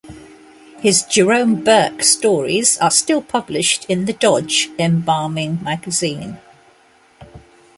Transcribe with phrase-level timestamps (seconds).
[0.79, 6.39] His Jerome Burke stories are still published in the "Dodge" embalming magazine.